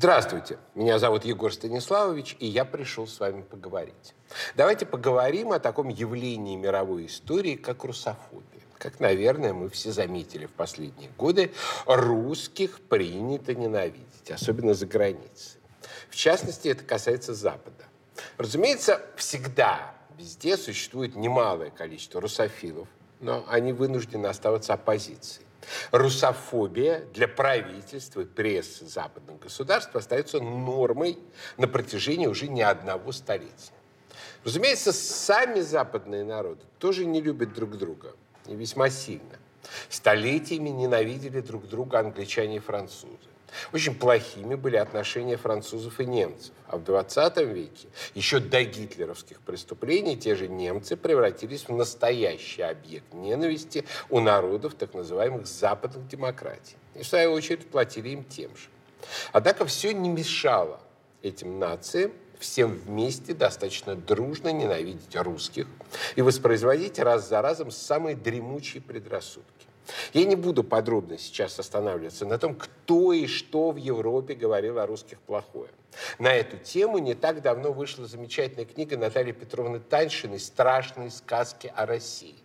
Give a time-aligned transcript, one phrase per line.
[0.00, 4.14] Здравствуйте, меня зовут Егор Станиславович, и я пришел с вами поговорить.
[4.54, 8.62] Давайте поговорим о таком явлении мировой истории, как русофобия.
[8.78, 11.52] Как, наверное, мы все заметили в последние годы,
[11.84, 15.58] русских принято ненавидеть, особенно за границей.
[16.08, 17.84] В частности, это касается Запада.
[18.36, 22.86] Разумеется, всегда, везде существует немалое количество русофилов,
[23.18, 25.47] но они вынуждены оставаться оппозицией.
[25.90, 31.18] Русофобия для правительства и прессы западных государств остается нормой
[31.56, 33.72] на протяжении уже не одного столетия.
[34.44, 38.14] Разумеется, сами западные народы тоже не любят друг друга,
[38.46, 39.38] и весьма сильно.
[39.88, 43.16] Столетиями ненавидели друг друга англичане и французы.
[43.72, 46.52] Очень плохими были отношения французов и немцев.
[46.66, 53.12] А в 20 веке, еще до гитлеровских преступлений, те же немцы превратились в настоящий объект
[53.12, 56.76] ненависти у народов так называемых западных демократий.
[56.94, 58.68] И, в свою очередь, платили им тем же.
[59.32, 60.80] Однако все не мешало
[61.22, 65.66] этим нациям всем вместе достаточно дружно ненавидеть русских
[66.16, 69.67] и воспроизводить раз за разом самые дремучие предрассудки.
[70.12, 74.86] Я не буду подробно сейчас останавливаться на том, кто и что в Европе говорил о
[74.86, 75.70] русских плохое.
[76.18, 81.86] На эту тему не так давно вышла замечательная книга Натальи Петровны Таньшиной «Страшные сказки о
[81.86, 82.36] России».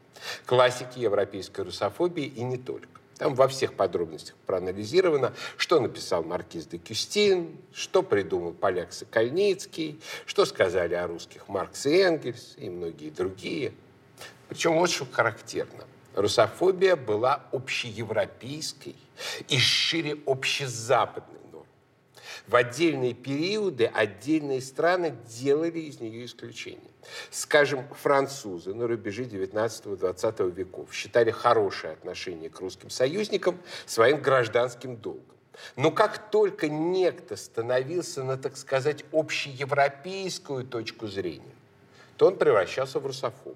[0.45, 3.01] Классики европейской русофобии и не только.
[3.17, 10.45] Там во всех подробностях проанализировано, что написал маркиз де Кюстин, что придумал поляк Сокольницкий, что
[10.45, 13.73] сказали о русских Маркс и Энгельс и многие другие.
[14.49, 15.85] Причем вот что характерно.
[16.15, 18.95] Русофобия была общеевропейской
[19.47, 21.67] и шире общезападной нормой.
[22.47, 26.91] В отдельные периоды отдельные страны делали из нее исключение.
[27.31, 35.25] Скажем, французы на рубеже 19-20 веков считали хорошее отношение к русским союзникам своим гражданским долгом.
[35.75, 41.53] Но как только некто становился на, так сказать, общеевропейскую точку зрения,
[42.17, 43.55] то он превращался в русофоба.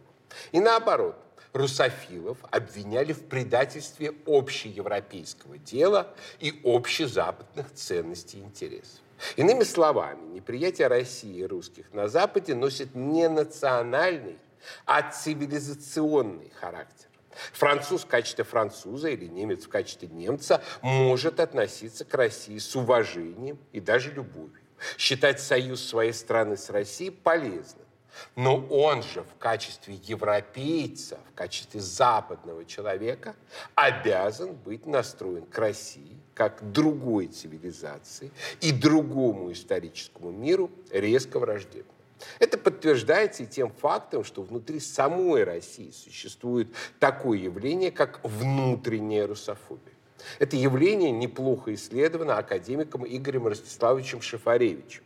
[0.52, 1.16] И наоборот,
[1.54, 9.00] русофилов обвиняли в предательстве общеевропейского дела и общезападных ценностей и интересов.
[9.36, 14.38] Иными словами, неприятие России и русских на Западе носит не национальный,
[14.86, 17.08] а цивилизационный характер.
[17.54, 23.60] Француз в качестве француза или немец в качестве немца может относиться к России с уважением
[23.72, 24.62] и даже любовью.
[24.98, 27.87] Считать союз своей страны с Россией полезным.
[28.36, 33.36] Но он же в качестве европейца, в качестве западного человека
[33.76, 41.98] обязан быть настроен к России, как другой цивилизации и другому историческому миру резко враждебным.
[42.40, 46.68] Это подтверждается и тем фактом, что внутри самой России существует
[47.00, 49.94] такое явление, как внутренняя русофобия.
[50.40, 55.04] Это явление неплохо исследовано академиком Игорем Ростиславовичем Шафаревичем.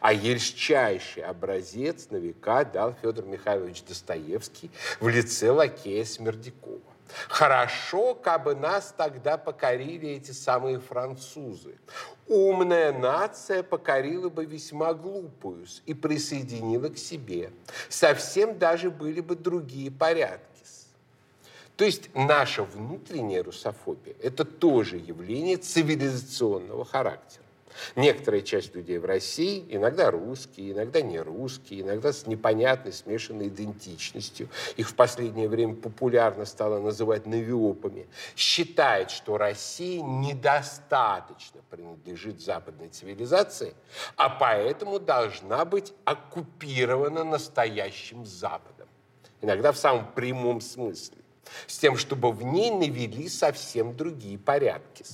[0.00, 6.80] А ярчайший образец на века дал Федор Михайлович Достоевский в лице лакея Смердякова.
[7.28, 11.78] Хорошо, как бы нас тогда покорили эти самые французы.
[12.26, 17.50] Умная нация покорила бы весьма глупую и присоединила к себе.
[17.88, 20.44] Совсем даже были бы другие порядки.
[21.78, 27.44] То есть наша внутренняя русофобия– это тоже явление цивилизационного характера.
[27.96, 34.48] Некоторая часть людей в России, иногда русские, иногда не русские, иногда с непонятной смешанной идентичностью,
[34.76, 38.06] их в последнее время популярно стало называть навиопами,
[38.36, 43.74] считает, что Россия недостаточно принадлежит западной цивилизации,
[44.16, 48.88] а поэтому должна быть оккупирована настоящим Западом.
[49.40, 51.18] Иногда в самом прямом смысле.
[51.66, 55.04] С тем, чтобы в ней навели совсем другие порядки.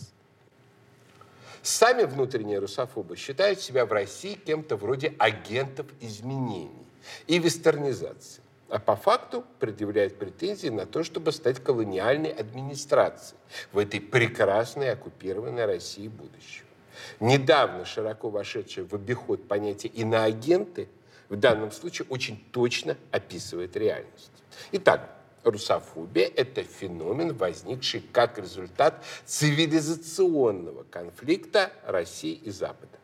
[1.64, 6.87] Сами внутренние русофобы считают себя в России кем-то вроде агентов изменений
[7.26, 8.43] и вестернизации.
[8.69, 13.40] А по факту предъявляют претензии на то, чтобы стать колониальной администрацией
[13.72, 16.66] в этой прекрасной оккупированной России будущего.
[17.19, 20.90] Недавно широко вошедшее в обиход понятие иноагенты
[21.31, 24.32] в данном случае очень точно описывает реальность.
[24.72, 32.99] Итак, Русофобия– это феномен, возникший как результат цивилизационного конфликта России и Запада.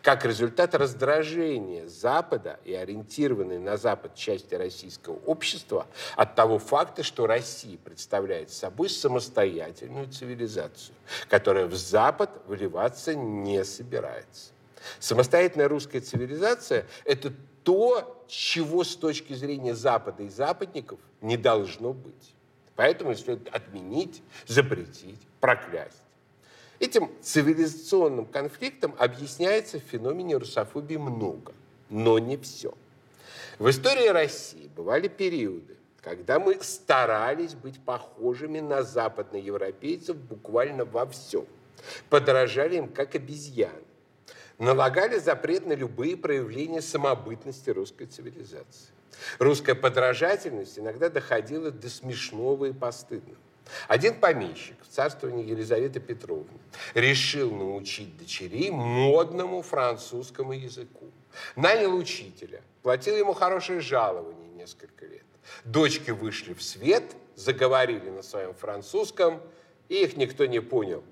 [0.00, 5.86] Как результат раздражения Запада и ориентированной на Запад части российского общества
[6.16, 10.94] от того факта, что Россия представляет собой самостоятельную цивилизацию,
[11.28, 14.52] которая в Запад вливаться не собирается.
[14.98, 17.32] Самостоятельная русская цивилизация– это
[17.64, 22.34] то, чего с точки зрения Запада и западников не должно быть.
[22.76, 25.98] Поэтому следует отменить, запретить, проклясть.
[26.80, 31.52] Этим цивилизационным конфликтом объясняется в феномене русофобии много,
[31.90, 32.74] но не все.
[33.58, 41.46] В истории России бывали периоды, когда мы старались быть похожими на западноевропейцев буквально во всем.
[42.10, 43.84] Подражали им как обезьяны.
[44.58, 48.92] Налагали запрет на любые проявления самобытности русской цивилизации.
[49.38, 53.38] Русская подражательность иногда доходила до смешного и постыдного.
[53.88, 56.58] Один помещик в царствовании Елизаветы Петровны
[56.94, 61.10] решил научить дочерей модному французскому языку.
[61.56, 65.24] Нанял учителя, платил ему хорошее жалование несколько лет.
[65.64, 67.04] Дочки вышли в свет,
[67.36, 69.40] заговорили на своем французском,
[69.88, 71.02] и их никто не понял.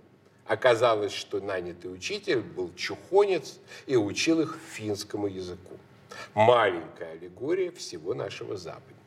[0.47, 5.77] Оказалось, что нанятый учитель был чухонец и учил их финскому языку.
[6.35, 9.01] Маленькая аллегория всего нашего Запада.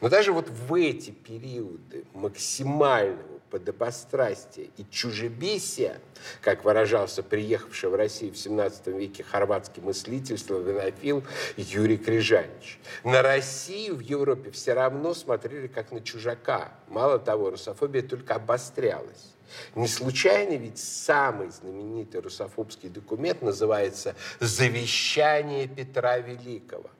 [0.00, 6.00] Но даже вот в эти периоды максимального подобострастия и чужебесия,
[6.40, 11.22] как выражался приехавший в Россию в 17 веке хорватский мыслитель, славянофил
[11.56, 16.72] Юрий Крижанич, на Россию в Европе все равно смотрели как на чужака.
[16.88, 19.34] Мало того, русофобия только обострялась.
[19.74, 26.90] Не случайно ведь самый знаменитый русофобский документ называется «Завещание Петра Великого»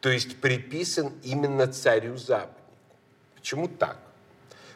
[0.00, 2.60] то есть приписан именно царю-западнику.
[3.34, 3.98] Почему так?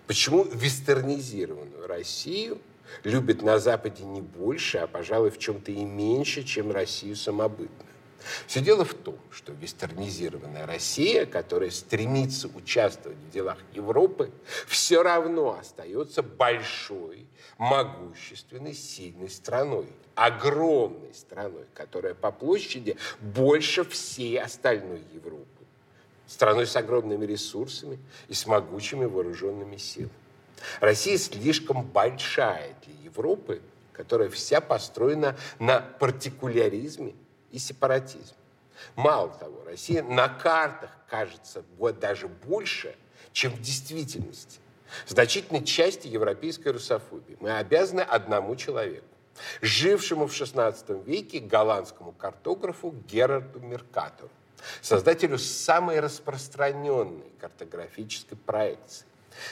[0.06, 2.60] Почему вестернизированную Россию
[3.02, 7.85] любят на Западе не больше, а, пожалуй, в чем-то и меньше, чем Россию самобытную?
[8.46, 14.30] Все дело в том, что вестернизированная Россия, которая стремится участвовать в делах Европы,
[14.66, 17.26] все равно остается большой,
[17.58, 19.88] могущественной, сильной страной.
[20.14, 25.44] Огромной страной, которая по площади больше всей остальной Европы.
[26.26, 27.98] Страной с огромными ресурсами
[28.28, 30.10] и с могучими вооруженными силами.
[30.80, 33.60] Россия слишком большая для Европы,
[33.92, 37.14] которая вся построена на партикуляризме
[37.50, 38.36] и сепаратизме.
[38.94, 42.94] Мало того, Россия на картах кажется вот даже больше,
[43.32, 44.60] чем в действительности.
[45.06, 49.06] Значительной части европейской русофобии мы обязаны одному человеку,
[49.60, 54.30] жившему в XVI веке голландскому картографу Герарду Меркатору,
[54.80, 59.06] создателю самой распространенной картографической проекции.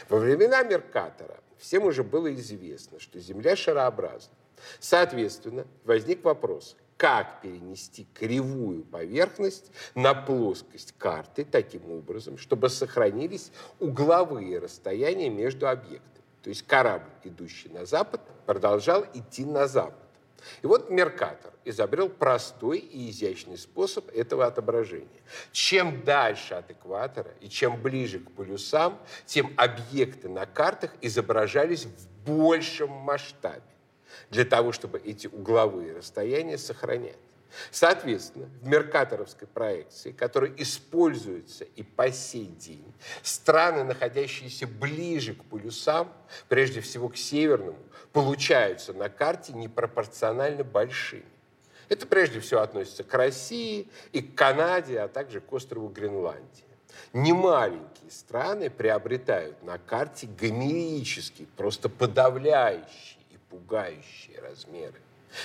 [0.08, 4.32] Во времена Меркатора всем уже было известно, что Земля шарообразна.
[4.80, 13.50] Соответственно, возник вопрос, как перенести кривую поверхность на плоскость карты таким образом, чтобы сохранились
[13.80, 16.24] угловые расстояния между объектами.
[16.42, 19.98] То есть корабль, идущий на запад, продолжал идти на запад.
[20.62, 25.08] И вот Меркатор изобрел простой и изящный способ этого отображения.
[25.52, 32.30] Чем дальше от экватора и чем ближе к полюсам, тем объекты на картах изображались в
[32.30, 33.62] большем масштабе
[34.30, 37.18] для того, чтобы эти угловые расстояния сохранять.
[37.70, 42.92] Соответственно, в меркаторовской проекции, которая используется и по сей день,
[43.22, 46.12] страны, находящиеся ближе к полюсам,
[46.48, 47.78] прежде всего к северному,
[48.12, 51.24] получаются на карте непропорционально большими.
[51.88, 56.64] Это прежде всего относится к России и к Канаде, а также к острову Гренландии.
[57.12, 63.18] Немаленькие страны приобретают на карте гомерические, просто подавляющие
[63.54, 65.00] пугающие размеры.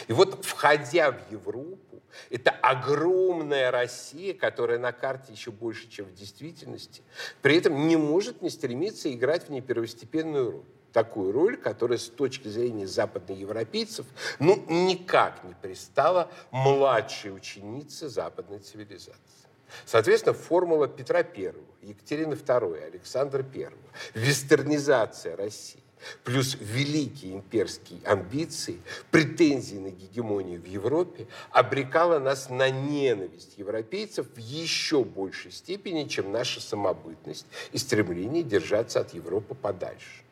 [0.08, 6.14] И вот, входя в Европу, это огромная Россия, которая на карте еще больше, чем в
[6.14, 7.02] действительности,
[7.42, 10.66] при этом не может не стремиться играть в ней первостепенную роль.
[10.92, 14.08] Такую роль, которая с точки зрения западноевропейцев
[14.40, 19.48] ну, никак не пристала младшей ученице западной цивилизации.
[19.86, 23.70] Соответственно, формула Петра I, Екатерины II, Александра I,
[24.16, 25.84] вестернизация России,
[26.24, 34.38] плюс великие имперские амбиции, претензии на гегемонию в Европе обрекала нас на ненависть европейцев в
[34.38, 40.24] еще большей степени, чем наша самобытность и стремление держаться от Европы подальше.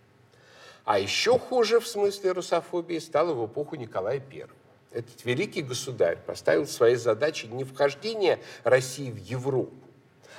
[0.85, 4.47] А еще хуже в смысле русофобии стало в эпоху Николая I.
[4.91, 9.75] Этот великий государь поставил своей задачей не вхождение России в Европу,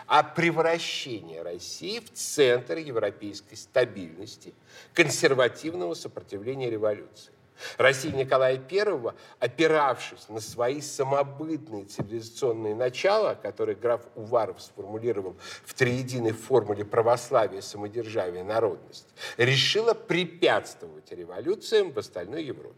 [0.08, 4.54] а превращение России в центр европейской стабильности,
[4.94, 7.32] консервативного сопротивления революции.
[7.76, 16.32] Россия Николая I, опиравшись на свои самобытные цивилизационные начала, которые граф Уваров сформулировал в триединой
[16.32, 22.76] формуле православия, самодержавия, народность, решила препятствовать революциям в остальной Европе.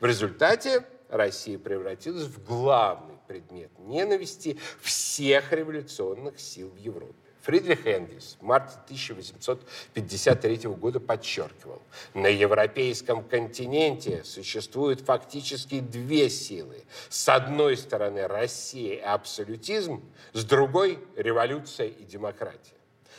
[0.00, 7.14] В результате Россия превратилась в главный предмет ненависти всех революционных сил в Европе.
[7.42, 11.80] Фридрих Энгельс в марте 1853 года подчеркивал,
[12.12, 16.84] на европейском континенте существуют фактически две силы.
[17.08, 22.74] С одной стороны Россия и абсолютизм, с другой– революция и демократия.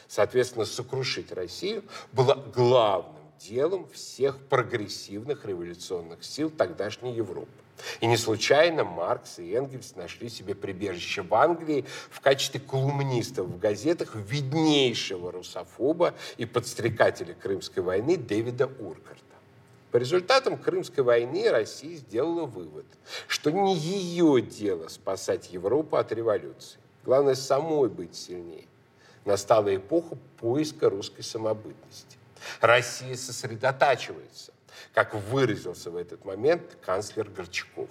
[0.08, 7.50] Соответственно, сокрушить Россию было главным делом всех прогрессивных революционных сил тогдашней Европы.
[8.02, 13.60] И не случайно Маркс и Энгельс нашли себе прибежище в Англии в качестве колумнистов в
[13.60, 19.24] газетах виднейшего русофоба и подстрекателя Крымской войны Дэвида Уркарта.
[19.92, 22.86] По результатам Крымской войны Россия сделала вывод,
[23.28, 26.80] что не ее дело спасать Европу от революции.
[27.06, 28.66] Главное, самой быть сильнее.
[29.26, 32.18] Настала эпоха поиска русской самобытности.
[32.62, 34.54] Россия сосредотачивается
[34.94, 37.90] как выразился в этот момент канцлер Горчаков.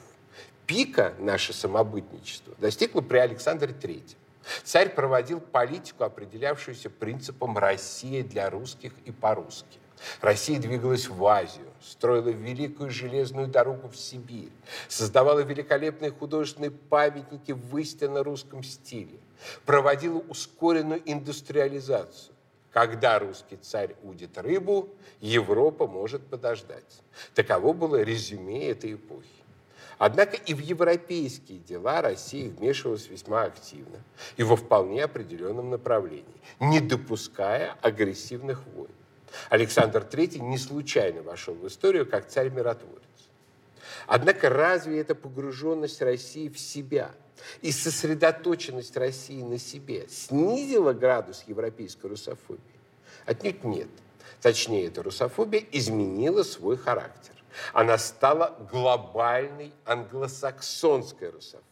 [0.66, 4.16] Пика наше самобытничество достигло при Александре III.
[4.64, 9.78] Царь проводил политику, определявшуюся принципом «Россия для русских и по-русски».
[10.20, 14.52] Россия двигалась в Азию, строила великую железную дорогу в Сибирь,
[14.88, 19.18] создавала великолепные художественные памятники в истинно русском стиле,
[19.64, 22.34] проводила ускоренную индустриализацию,
[22.78, 27.02] когда русский царь удит рыбу, Европа может подождать.
[27.34, 29.26] Таково было резюме этой эпохи.
[29.98, 33.98] Однако и в европейские дела Россия вмешивалась весьма активно
[34.36, 38.92] и во вполне определенном направлении, не допуская агрессивных войн.
[39.50, 43.07] Александр III не случайно вошел в историю как царь-миротворец.
[44.06, 47.12] Однако разве эта погруженность России в себя–
[47.62, 52.60] и сосредоточенность России на себе снизила градус европейской русофобии?
[53.26, 53.88] Отнюдь нет.
[54.40, 57.34] Точнее, эта русофобия изменила свой характер.
[57.72, 61.64] Она стала глобальной англосаксонской русофобией.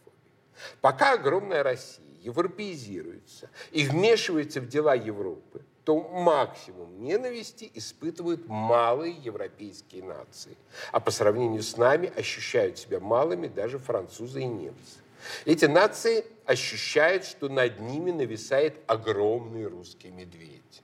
[0.81, 10.03] Пока огромная Россия европеизируется и вмешивается в дела Европы, то максимум ненависти испытывают малые европейские
[10.03, 10.57] нации.
[10.91, 14.99] А по сравнению с нами ощущают себя малыми даже французы и немцы.
[15.45, 20.83] Эти нации ощущают, что над ними нависает огромный русский медведь.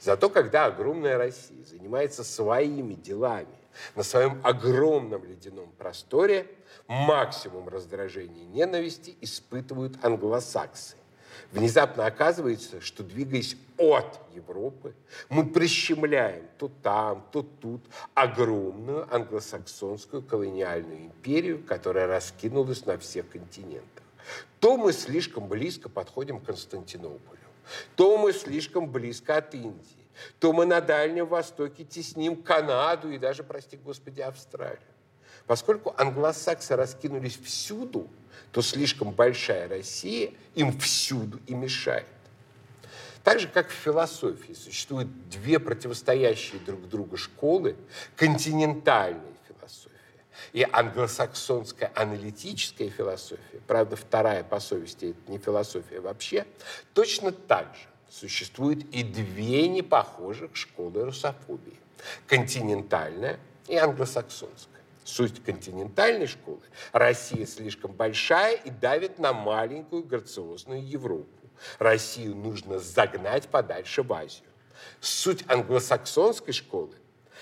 [0.00, 3.58] Зато когда огромная Россия занимается своими делами
[3.96, 6.46] на своем огромном ледяном просторе,
[6.86, 10.96] максимум раздражения и ненависти испытывают англосаксы.
[11.52, 14.94] Внезапно оказывается, что двигаясь от Европы,
[15.28, 17.82] мы прищемляем то там, то тут
[18.14, 24.04] огромную англосаксонскую колониальную империю, которая раскинулась на всех континентах.
[24.60, 27.38] То мы слишком близко подходим к Константинополю,
[27.96, 30.04] то мы слишком близко от Индии,
[30.38, 34.80] то мы на Дальнем Востоке тесним Канаду и даже, прости господи, Австралию.
[35.48, 38.06] Поскольку англосаксы раскинулись всюду,
[38.52, 42.06] то слишком большая Россия им всюду и мешает.
[43.24, 47.76] Так же, как в философии существуют две противостоящие друг другу школы,
[48.14, 49.96] континентальная философия
[50.52, 56.46] и англосаксонская аналитическая философия, правда, вторая по совести это не философия вообще,
[56.92, 61.78] точно так же существует и две непохожих школы русофобии–
[62.26, 64.77] континентальная и англосаксонская.
[65.08, 66.60] Суть континентальной школы–
[66.92, 71.48] Россия слишком большая и давит на маленькую грациозную Европу.
[71.78, 74.50] Россию нужно загнать подальше в Азию.
[75.00, 76.94] Суть англосаксонской школы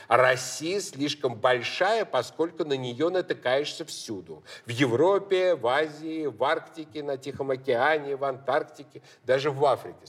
[0.06, 4.44] Россия слишком большая, поскольку на нее натыкаешься всюду.
[4.64, 10.06] В Европе, в Азии, в Арктике, на Тихом океане, в Антарктике, даже в Африке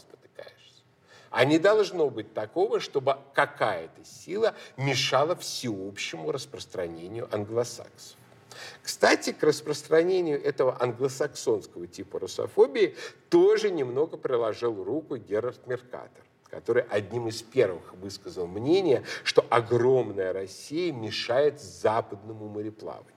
[1.30, 8.18] а не должно быть такого, чтобы какая-то сила мешала всеобщему распространению англосаксов.
[8.82, 12.96] Кстати, к распространению этого англосаксонского типа русофобии
[13.30, 20.94] тоже немного приложил руку Герард Меркатор который одним из первых высказал мнение, что огромная Россия
[20.94, 23.17] мешает западному мореплаванию.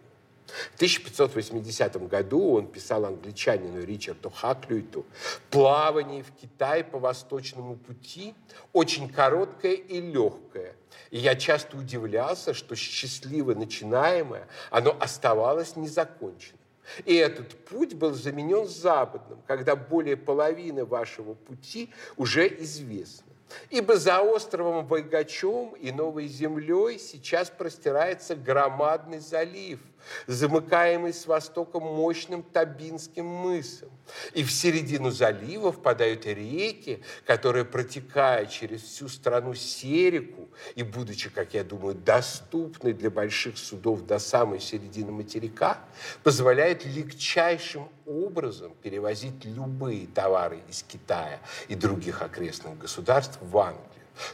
[0.73, 5.07] В 1580 году он писал англичанину Ричарду Хаклюйту
[5.50, 8.35] «Плавание в Китай по восточному пути
[8.73, 10.75] очень короткое и легкое.
[11.11, 16.59] И я часто удивлялся, что счастливо начинаемое, оно оставалось незаконченным.
[17.04, 23.26] И этот путь был заменен западным, когда более половины вашего пути уже известна.
[23.69, 29.80] Ибо за островом Байгачом и Новой Землей сейчас простирается громадный залив–
[30.26, 33.90] замыкаемый с востока мощным Табинским мысом.
[34.35, 41.54] И в середину залива впадают реки, которые, протекая через всю страну Серику и будучи, как
[41.54, 45.78] я думаю, доступны для больших судов до самой середины материка,
[46.23, 53.87] позволяют легчайшим образом перевозить любые товары из Китая и других окрестных государств в Англию.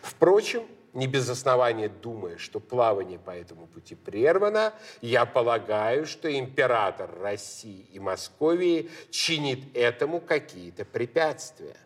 [0.02, 0.62] Впрочем,
[0.96, 4.72] не без основания думая, что плавание по этому пути прервано,
[5.02, 11.76] я полагаю, что император России и Московии чинит этому какие-то препятствия.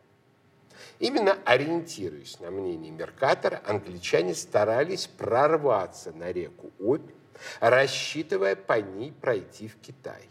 [1.00, 7.11] Именно ориентируясь на мнение Меркатора, англичане старались прорваться на реку Обь,
[7.59, 10.31] рассчитывая по ней пройти в Китай.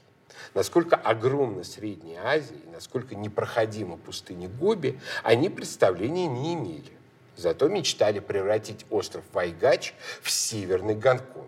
[0.54, 6.99] Насколько огромна Средняя Азия и насколько непроходима пустыня Гоби, они представления не имели.
[7.40, 11.48] Зато мечтали превратить остров Вайгач в северный Гонконг.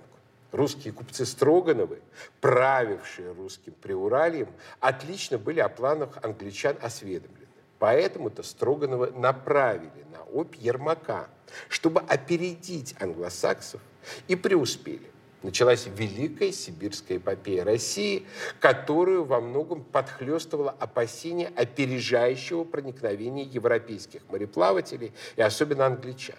[0.53, 1.99] Русские купцы Строгановы,
[2.39, 4.47] правившие русским Приуральем,
[4.79, 7.45] отлично были о планах англичан осведомлены.
[7.77, 11.27] Поэтому-то Строгановы направили на Обь Ермака,
[11.67, 13.81] чтобы опередить англосаксов,
[14.29, 15.10] и преуспели
[15.43, 18.25] началась Великая Сибирская эпопея России,
[18.59, 26.37] которую во многом подхлестывало опасение опережающего проникновения европейских мореплавателей и особенно англичан.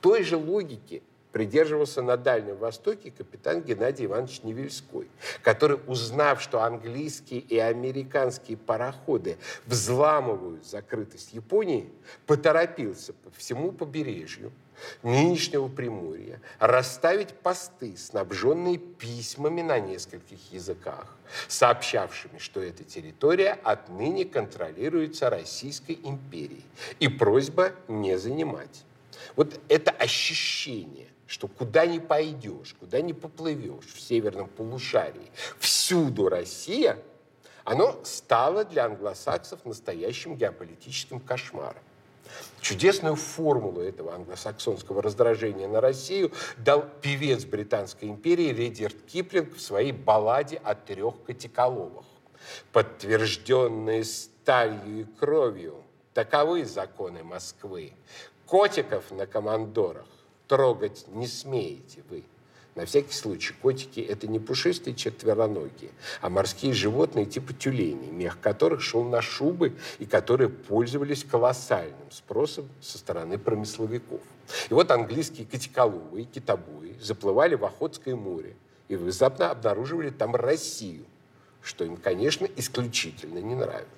[0.00, 1.02] Той же логики
[1.32, 5.08] придерживался на Дальнем Востоке капитан Геннадий Иванович Невельской,
[5.42, 11.90] который, узнав, что английские и американские пароходы взламывают закрытость Японии,
[12.26, 14.52] поторопился по всему побережью
[15.02, 21.16] нынешнего Приморья расставить посты, снабженные письмами на нескольких языках,
[21.48, 26.64] сообщавшими, что эта территория отныне контролируется Российской империей,
[27.00, 28.84] и просьба не занимать.
[29.36, 36.98] Вот это ощущение, что куда ни пойдешь, куда ни поплывешь в северном полушарии, всюду Россия,
[37.64, 41.82] оно стало для англосаксов настоящим геополитическим кошмаром.
[42.60, 49.92] Чудесную формулу этого англосаксонского раздражения на Россию дал певец Британской империи Редерт Киплинг в своей
[49.92, 52.04] балладе о трех катиколовах.
[52.72, 57.94] Подтвержденные сталью и кровью, таковы законы Москвы.
[58.44, 60.04] Котиков на командорах
[60.52, 62.24] трогать не смеете вы.
[62.74, 68.82] На всякий случай, котики– это не пушистые четвероногие, а морские животные типа тюленей, мех которых
[68.82, 74.20] шел на шубы и которые пользовались колоссальным спросом со стороны промысловиков.
[74.68, 78.54] И вот английские котиколовые, китобои заплывали в Охотское море
[78.88, 81.06] и внезапно обнаруживали там Россию,
[81.62, 83.88] что им, конечно, исключительно не нравилось.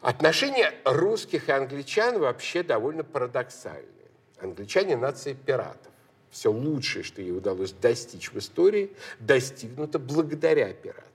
[0.00, 3.99] Отношения русских и англичан вообще довольно парадоксальные.
[4.40, 5.90] Англичане– нация пиратов
[6.30, 11.06] все лучшее, что ей удалось достичь в истории, достигнуто благодаря пиратству.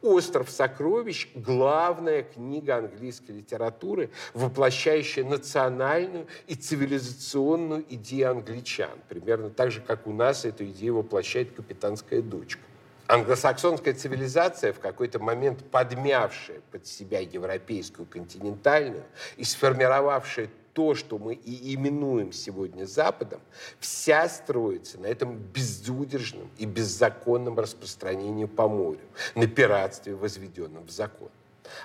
[0.00, 8.98] «Остров сокровищ»– главная книга английской литературы, воплощающая национальную и цивилизационную идею англичан.
[9.08, 12.62] Примерно так же, как у нас эту идею воплощает «Капитанская дочка».
[13.08, 19.04] Англосаксонская цивилизация, в какой-то момент подмявшая под себя европейскую континентальную
[19.36, 23.40] и сформировавшая то, что мы и именуем сегодня Западом,
[23.80, 29.00] вся строится на этом безудержном и беззаконном распространении по морю,
[29.34, 31.30] на пиратстве, возведенном в закон.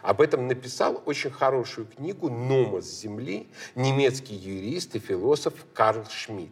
[0.03, 6.51] Об этом написал очень хорошую книгу «Номос земли» немецкий юрист и философ Карл Шмидт.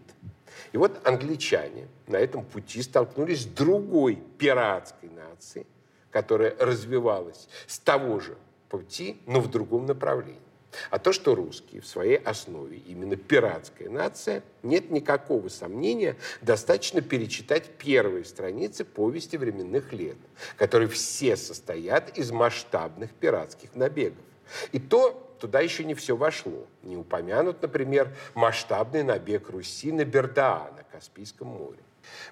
[0.72, 5.68] И вот англичане на этом пути столкнулись с другой пиратской нацией,
[6.10, 8.36] которая развивалась с того же
[8.68, 10.51] пути, но в другом направлении.
[10.90, 17.78] А то, что русские в своей основе именно пиратская нация, нет никакого сомнения, достаточно перечитать
[17.78, 20.18] первые страницы повести временных лет,
[20.58, 24.24] которые все состоят из масштабных пиратских набегов.
[24.72, 26.68] И то туда еще не все вошло.
[26.84, 31.80] Не упомянут, например, масштабный набег Руси на Бердаа на Каспийском море.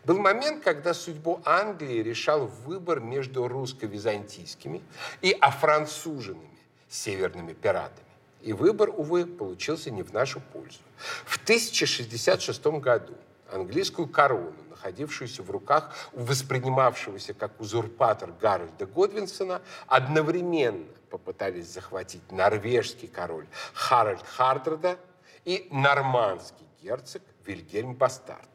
[0.03, 4.81] Был момент, когда судьбу Англии решал выбор между русско-византийскими
[5.21, 6.49] и офранцуженными
[6.89, 8.08] северными пиратами.
[8.41, 10.79] И выбор, увы, получился не в нашу пользу.
[11.25, 13.13] В 1066 году
[13.51, 23.07] английскую корону, находившуюся в руках у воспринимавшегося как узурпатор Гарольда Годвинсона, одновременно попытались захватить норвежский
[23.07, 24.97] король Харальд Хардрада
[25.43, 28.47] и нормандский герцог Вильгельм Бастард.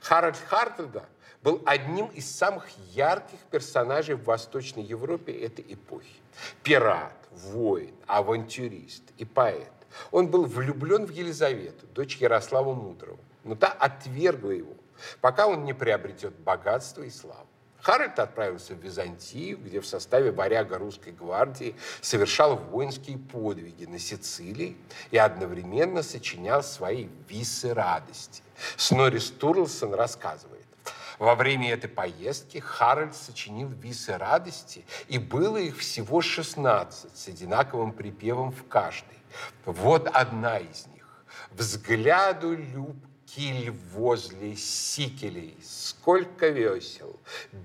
[0.00, 1.04] Харальд Хардрада
[1.46, 6.16] был одним из самых ярких персонажей в Восточной Европе этой эпохи.
[6.64, 9.70] Пират, воин, авантюрист и поэт.
[10.10, 14.74] Он был влюблен в Елизавету, дочь Ярослава Мудрого, но та отвергла его,
[15.20, 17.46] пока он не приобретет богатство и славу.
[17.80, 24.76] Харальд отправился в Византию, где в составе варяга русской гвардии совершал воинские подвиги на Сицилии
[25.12, 28.42] и одновременно сочинял свои висы радости.
[28.76, 30.55] Снори Стурлсон рассказывает,
[31.18, 37.92] во время этой поездки Харальд сочинил висы радости, и было их всего 16 с одинаковым
[37.92, 39.18] припевом в каждой.
[39.64, 41.24] Вот одна из них.
[41.50, 47.18] «Взгляду люб киль возле сикелей, сколько весел,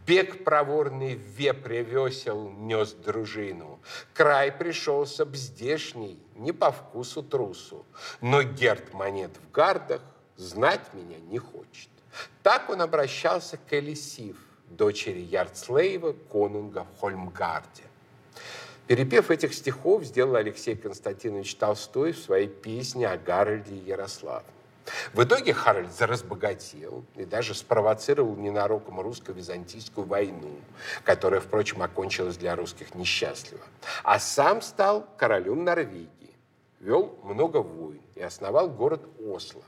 [0.06, 3.80] бег проворный вепре весел нес дружину.
[4.14, 7.86] Край пришелся бздешний, не по вкусу трусу,
[8.22, 10.02] но герд монет в гардах
[10.36, 11.90] знать меня не хочет.
[12.44, 14.38] Так он обращался к Элисив,
[14.70, 17.84] дочери Ярдслейва, конунга в Хольмгарде.
[18.88, 24.46] Перепев этих стихов сделал Алексей Константинович Толстой в своей песне о Гарольде Ярославе.
[25.14, 30.56] В итоге Харальд разбогател и даже спровоцировал ненароком русско-византийскую войну,
[31.04, 33.62] которая, впрочем, окончилась для русских несчастливо.
[34.04, 36.36] А сам стал королем Норвегии,
[36.80, 39.62] вел много войн и основал город Осло.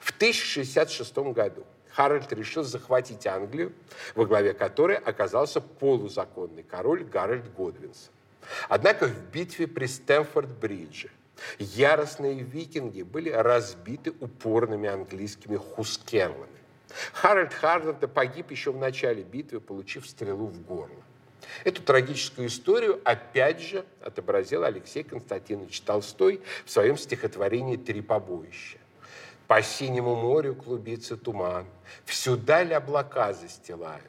[0.00, 1.64] В 1066 году
[1.98, 3.72] Харальд решил захватить Англию,
[4.14, 8.12] во главе которой оказался полузаконный король Гарольд Годвинсон.
[8.68, 11.10] Однако в битве при Стэмфорд-Бридже
[11.58, 16.46] Яростные викинги были разбиты упорными английскими хускерлами.
[17.14, 21.02] Харальд Хардерда погиб еще в начале битвы, получив стрелу в горло.
[21.64, 28.78] Эту трагическую историю опять же отобразил Алексей Константинович Толстой в своем стихотворении «Три побоища».
[29.48, 31.66] По синему морю клубится туман,
[32.04, 34.04] всю даль облака застилают.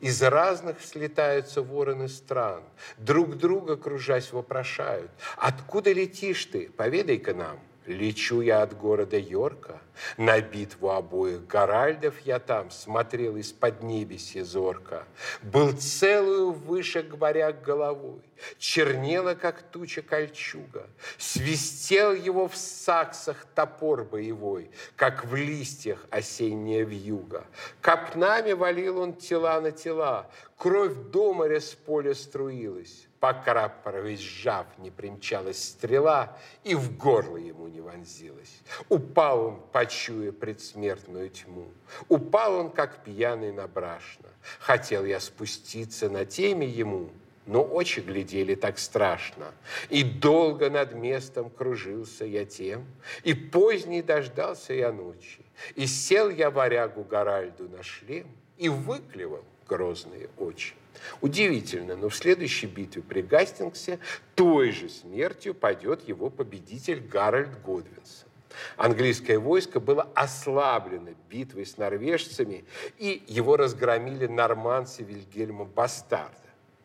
[0.00, 2.64] Из разных слетаются вороны стран,
[2.98, 5.10] друг друга, кружась, вопрошают.
[5.36, 6.68] «Откуда летишь ты?
[6.70, 7.60] Поведай-ка нам».
[7.90, 9.80] Лечу я от города Йорка,
[10.16, 15.04] на битву обоих Горальдов я там смотрел из-под небеси зорко.
[15.42, 18.22] Был целую выше гваряк головой,
[18.58, 20.88] чернела, как туча кольчуга.
[21.18, 27.44] Свистел его в саксах топор боевой, как в листьях осенняя вьюга.
[27.80, 33.09] Копнами валил он тела на тела, кровь до моря с поля струилась.
[33.20, 38.62] Пока провизжав, не примчалась стрела и в горло ему не вонзилась.
[38.88, 41.68] Упал он, почуя предсмертную тьму.
[42.08, 44.26] Упал он, как пьяный набрашно.
[44.58, 47.10] Хотел я спуститься на теме ему,
[47.44, 49.52] но очи глядели так страшно.
[49.90, 52.86] И долго над местом кружился я тем,
[53.22, 55.44] и поздний дождался я ночи.
[55.74, 60.74] И сел я варягу Горальду на шлем и выклевал грозные очи.
[61.20, 63.98] Удивительно, но в следующей битве при Гастингсе
[64.34, 68.28] той же смертью пойдет его победитель Гарольд Годвинсон.
[68.76, 72.64] Английское войско было ослаблено битвой с норвежцами,
[72.98, 76.34] и его разгромили норманцы Вильгельма Бастарда.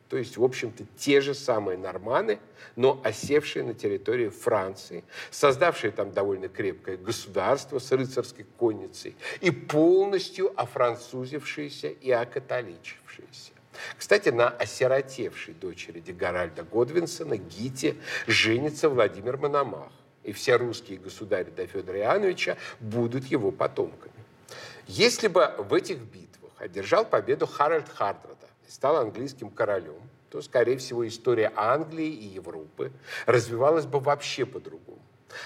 [0.09, 2.39] То есть, в общем-то, те же самые норманы,
[2.75, 10.53] но осевшие на территории Франции, создавшие там довольно крепкое государство с рыцарской конницей и полностью
[10.55, 13.54] офранцузившиеся и окатоличившиеся.
[13.97, 17.95] Кстати, на осиротевшей дочери Дегоральда Годвинсона Гите
[18.27, 19.91] женится Владимир Мономах.
[20.23, 24.13] И все русские государи до Федора Иоанновича будут его потомками.
[24.87, 30.77] Если бы в этих битвах одержал победу Харальд Хардрада и стал английским королем, то, скорее
[30.77, 32.91] всего, история Англии и Европы
[33.25, 35.01] развивалась бы вообще по-другому.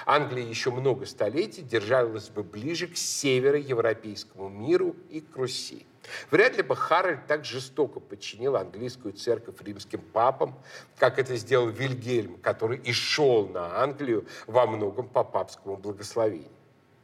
[0.05, 5.85] Англия еще много столетий держалась бы ближе к североевропейскому миру и к Руси.
[6.31, 10.57] Вряд ли бы Харальд так жестоко подчинил английскую церковь римским папам,
[10.97, 16.51] как это сделал Вильгельм, который и шел на Англию во многом по папскому благословению.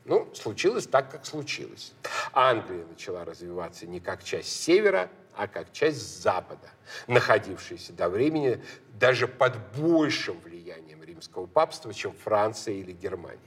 [0.05, 1.93] Ну, случилось так, как случилось.
[2.31, 6.69] Англия начала развиваться не как часть севера, а как часть запада,
[7.08, 8.63] находившаяся до времени
[8.99, 13.39] даже под большим влиянием римского папства, чем Франция или Германия.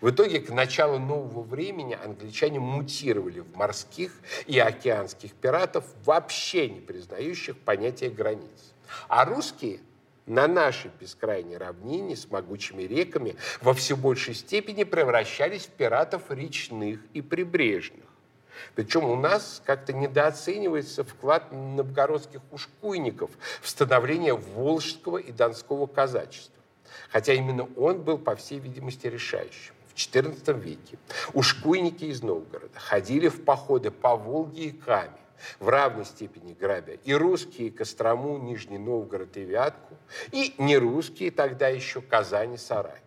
[0.00, 4.12] В итоге к началу нового времени англичане мутировали в морских
[4.46, 8.74] и океанских пиратов, вообще не признающих понятия границ.
[9.08, 9.80] А русские
[10.26, 17.00] на нашей бескрайней равнине с могучими реками во все большей степени превращались в пиратов речных
[17.14, 18.04] и прибрежных.
[18.74, 23.30] Причем у нас как-то недооценивается вклад новгородских ушкуйников
[23.62, 26.59] в становление волжского и донского казачества
[27.10, 29.74] хотя именно он был, по всей видимости, решающим.
[29.88, 30.98] В XIV веке
[31.34, 35.18] ушкуйники из Новгорода ходили в походы по Волге и Каме,
[35.58, 39.96] в равной степени грабя и русские и Кострому, Нижний Новгород и Вятку,
[40.32, 43.00] и нерусские тогда еще Казань и Сарай.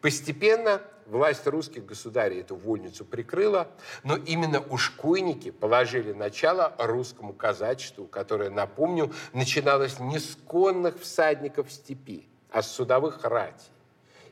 [0.00, 3.68] Постепенно власть русских государей эту вольницу прикрыла,
[4.04, 12.28] но именно ушкуйники положили начало русскому казачеству, которое, напомню, начиналось не с конных всадников степи,
[12.56, 13.68] а судовых ратей.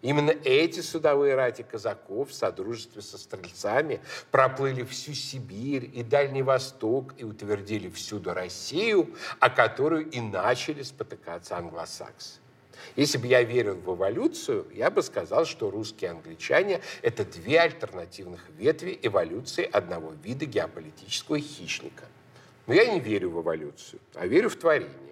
[0.00, 7.12] Именно эти судовые рати казаков в содружестве со стрельцами проплыли всю Сибирь и Дальний Восток
[7.18, 12.40] и утвердили всюду Россию, о которую и начали спотыкаться англосаксы.
[12.96, 18.40] Если бы я верил в эволюцию, я бы сказал, что русские англичане– это две альтернативных
[18.56, 22.04] ветви эволюции одного вида геополитического хищника.
[22.66, 25.03] Но я не верю в эволюцию, а верю в творение.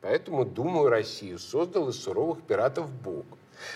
[0.00, 3.26] Поэтому, думаю, Россию создал из суровых пиратов Бог,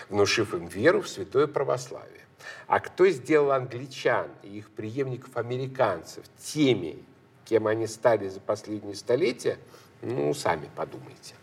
[0.09, 2.21] внушив им веру в святое православие.
[2.67, 7.03] А кто сделал англичан и их преемников-американцев теми,
[7.45, 9.57] кем они стали за последние столетия,
[10.01, 11.35] ну, сами подумайте.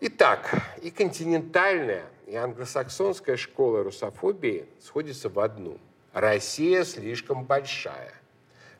[0.00, 5.78] Итак, и континентальная, и англосаксонская школа русофобии сходятся в одну.
[6.12, 8.12] Россия слишком большая.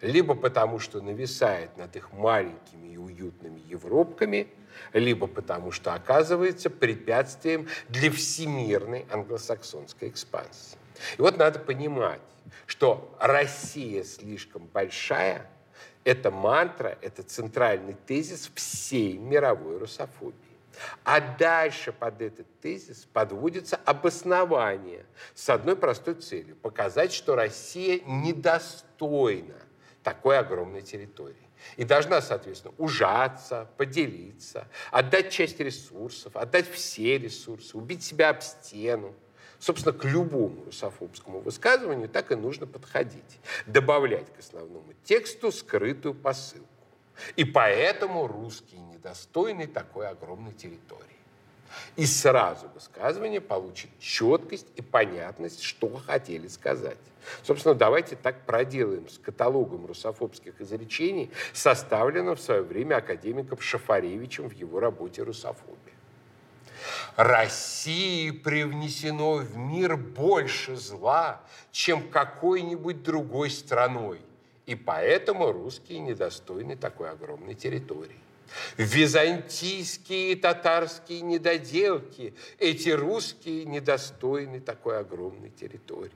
[0.03, 4.49] Либо потому, что нависает над их маленькими и уютными Европками,
[4.93, 10.77] либо потому, что оказывается препятствием для всемирной англосаксонской экспансии.
[11.17, 12.21] И вот надо понимать,
[12.67, 15.49] что Россия слишком большая–
[16.05, 20.35] это мантра, это центральный тезис всей мировой русофобии.
[21.05, 29.55] А дальше под этот тезис подводится обоснование с одной простой целью– показать, что Россия недостойна
[30.03, 31.37] такой огромной территории.
[31.77, 39.15] И должна, соответственно, ужаться, поделиться, отдать часть ресурсов, отдать все ресурсы, убить себя об стену.
[39.59, 43.39] Собственно, к любому русофобскому высказыванию так и нужно подходить.
[43.67, 46.67] Добавлять к основному тексту скрытую посылку.
[47.37, 51.07] И поэтому русские недостойны такой огромной территории.
[51.97, 56.99] И сразу высказывание получит четкость и понятность, что хотели сказать.
[57.43, 64.53] Собственно, давайте так проделаем с каталогом русофобских изречений, составленным в свое время академиком Шафаревичем в
[64.53, 65.77] его работе «Русофобия».
[67.17, 74.21] России привнесено в мир больше зла, чем какой-нибудь другой страной,
[74.67, 78.19] и поэтому русские недостойны такой огромной территории.
[78.77, 86.11] Византийские и татарские недоделки, эти русские недостойны такой огромной территории.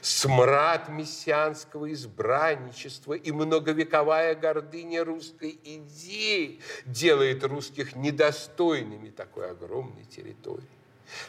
[0.00, 10.68] Смрад мессианского избранничества и многовековая гордыня русской идеи делает русских недостойными такой огромной территории.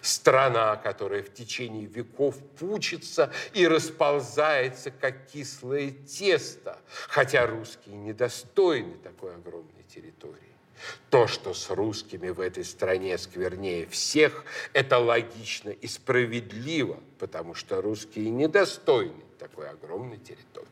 [0.02, 9.36] Страна, которая в течение веков пучится и расползается, как кислое тесто, хотя русские недостойны такой
[9.36, 10.55] огромной территории.
[11.10, 17.82] То, что с русскими в этой стране сквернее всех, это логично и справедливо, потому что
[17.82, 20.68] русские недостойны такой огромной территории.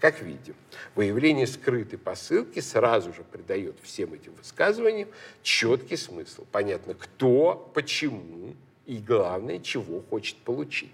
[0.00, 0.54] Как видим,
[0.94, 5.08] выявление скрытой посылки сразу же придает всем этим высказываниям
[5.42, 6.44] четкий смысл.
[6.52, 8.54] Понятно, кто, почему
[8.84, 10.92] и, главное, чего хочет получить.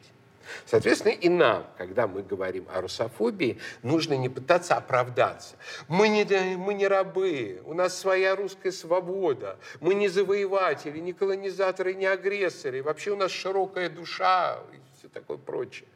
[0.67, 5.57] Соответственно, и нам, когда мы говорим о русофобии, нужно не пытаться оправдаться.
[5.89, 6.25] Мы не,
[6.57, 12.83] мы не рабы, у нас своя русская свобода, мы не завоеватели, не колонизаторы, не агрессоры,
[12.83, 15.89] вообще у нас широкая душа и все такое прочее.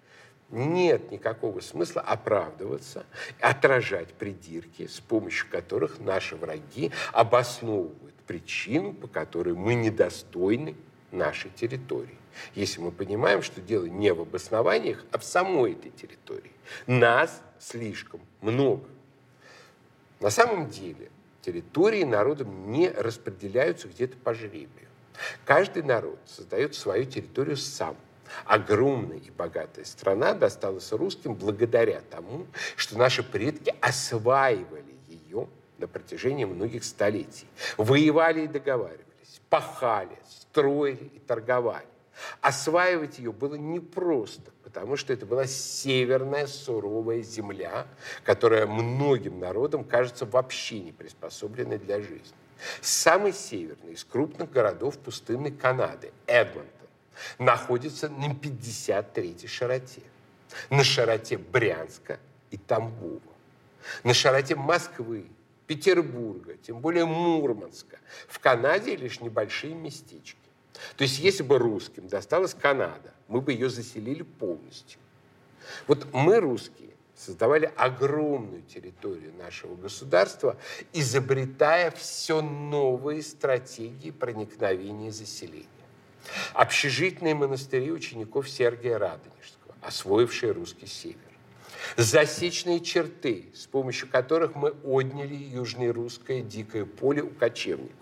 [0.50, 3.04] Нет никакого смысла оправдываться,
[3.40, 10.76] отражать придирки, с помощью которых наши враги обосновывают причину, по которой мы недостойны
[11.10, 12.18] нашей территории.
[12.54, 16.52] Если мы понимаем, что дело не в обоснованиях, а в самой этой территории.
[16.86, 18.86] Нас слишком много.
[20.20, 21.10] На самом деле
[21.42, 24.88] территории народом не распределяются где-то по жребию.
[25.44, 27.96] Каждый народ создает свою территорию сам.
[28.44, 36.44] Огромная и богатая страна досталась русским благодаря тому, что наши предки осваивали ее на протяжении
[36.44, 37.46] многих столетий.
[37.76, 39.05] Воевали и договаривались,
[39.48, 41.86] пахали, строили и торговали.
[42.40, 47.86] Осваивать ее было непросто, потому что это была северная суровая земля,
[48.24, 52.34] которая многим народам кажется вообще не приспособленной для жизни.
[52.80, 56.70] Самый северный из крупных городов пустынной Канады, Эдмонтон,
[57.38, 60.02] находится на 53-й широте.
[60.70, 62.18] На широте Брянска
[62.50, 63.20] и Тамбова.
[64.04, 65.26] На широте Москвы,
[65.66, 67.98] Петербурга, тем более Мурманска.
[68.28, 70.38] В Канаде лишь небольшие местечки.
[70.96, 75.00] То есть если бы русским досталась Канада, мы бы ее заселили полностью.
[75.86, 80.56] Вот мы, русские, создавали огромную территорию нашего государства,
[80.92, 85.66] изобретая все новые стратегии проникновения и заселения.
[86.54, 91.16] общежитные монастыри учеников Сергия Радонежского, освоившие русский север,
[91.96, 97.96] засечные черты, с помощью которых мы отняли южное русское дикое поле у кочевников,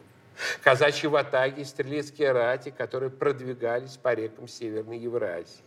[0.62, 5.62] казачьи ватаги и стрелецкие рати, которые продвигались по рекам Северной Евразии,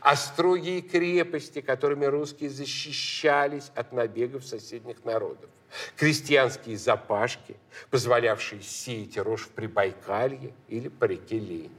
[0.00, 5.50] а строгие крепости, которыми русские защищались от набегов соседних народов,
[5.96, 7.56] крестьянские запашки,
[7.90, 11.72] позволявшие сеять рожь в Прибайкалье или по реке Лень.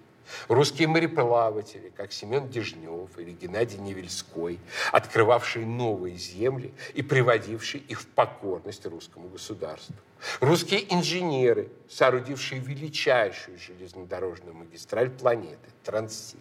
[0.48, 4.60] Русские мореплаватели, как Семен Дежнев или Геннадий Невельской,
[4.92, 9.96] открывавшие новые земли и приводившие их в покорность русскому государству.
[10.40, 16.40] Русские инженеры, соорудившие величайшую железнодорожную магистраль планеты– Транссиб.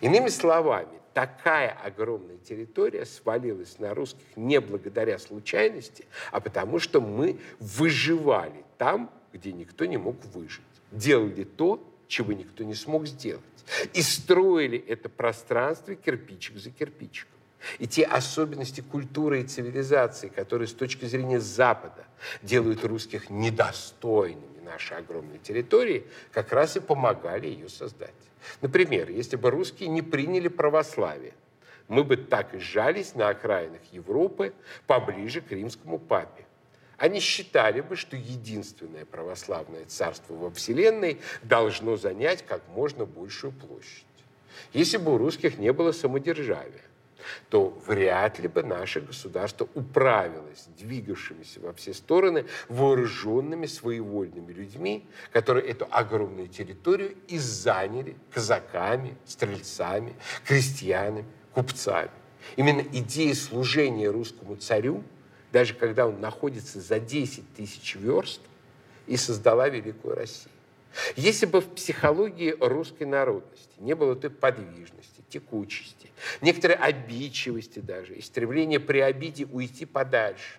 [0.00, 7.38] Иными словами, такая огромная территория свалилась на русских не благодаря случайности, а потому что мы
[7.58, 10.62] выживали там, где никто не мог выжить.
[10.92, 11.82] Делали то,
[12.14, 13.42] чего никто не смог сделать.
[13.92, 17.32] И строили это пространство кирпичик за кирпичиком.
[17.80, 22.04] И те особенности культуры и цивилизации, которые с точки зрения Запада
[22.42, 28.14] делают русских недостойными нашей огромной территории, как раз и помогали ее создать.
[28.60, 31.34] Например, если бы русские не приняли православие,
[31.88, 34.54] мы бы так и сжались на окраинах Европы
[34.86, 36.44] поближе к римскому папе.
[37.04, 44.06] Они считали бы, что единственное православное царство во Вселенной должно занять как можно большую площадь.
[44.72, 46.80] Если бы у русских не было самодержавия,
[47.50, 55.66] то вряд ли бы наше государство управилось двигавшимися во все стороны вооруженными своевольными людьми, которые
[55.66, 60.14] эту огромную территорию и заняли казаками, стрельцами,
[60.46, 62.08] крестьянами, купцами.
[62.56, 65.04] Именно идея служения русскому царю,
[65.54, 68.40] даже когда он находится за 10 тысяч верст,
[69.06, 70.50] и создала Великую Россию.
[71.14, 78.20] Если бы в психологии русской народности не было той подвижности, текучести, некоторой обидчивости даже, и
[78.20, 80.58] стремления при обиде уйти подальше,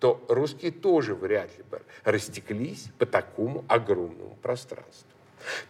[0.00, 5.10] то русские тоже вряд ли бы растеклись по такому огромному пространству.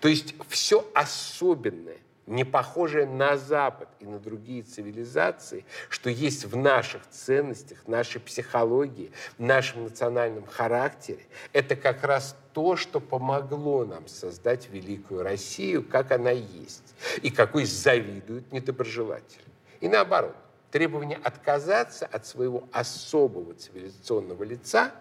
[0.01, 6.57] То есть все особенное– не похожее на Запад и на другие цивилизации, что есть в
[6.57, 14.69] наших ценностях, нашей психологии, нашем национальном характере, это как раз то, что помогло нам создать
[14.71, 19.43] великую Россию, как она есть, и какой завидуют недоброжелатели.
[19.81, 20.37] И наоборот,
[20.71, 24.93] требование отказаться от своего особого цивилизационного лица,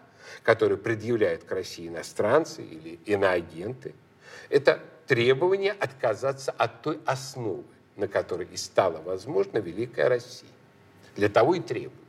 [0.43, 3.93] которое предъявляют к России иностранцы или иноагенты,
[4.49, 4.81] это
[5.12, 7.65] требование отказаться от той основы,
[7.97, 10.50] на которой и стала возможна Великая Россия.
[11.17, 12.00] Для того и требуют.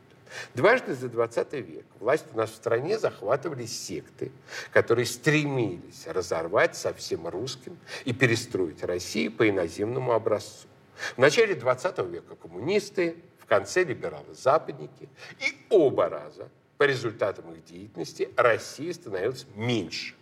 [0.55, 4.31] Дважды за 20 век власть у нас в стране захватывали секты,
[4.71, 10.69] которые стремились разорвать со всем русским и перестроить Россию по иноземному образцу.
[11.17, 15.09] В начале 20 века коммунисты, в конце либералы-западники.
[15.41, 20.15] И оба раза по результатам их деятельности Россия становилась меньше.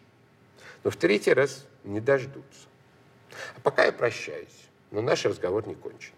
[0.83, 2.70] Но в третий раз не дождутся.
[3.57, 6.13] А пока я прощаюсь, но наш разговор не кончен.